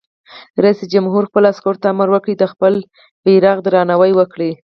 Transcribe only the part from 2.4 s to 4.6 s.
خپل بیرغ درناوی وکړئ!